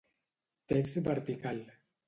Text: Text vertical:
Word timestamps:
Text 0.73 0.97
vertical: 1.11 1.63